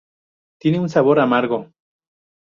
Tiene 0.59 0.79
un 0.79 0.89
sabor 0.89 1.19
amargo. 1.19 1.69